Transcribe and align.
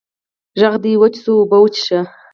ږغ 0.59 0.73
دي 0.83 0.93
وچ 1.01 1.13
سو، 1.23 1.31
اوبه 1.39 1.57
وڅيښه! 1.61 1.99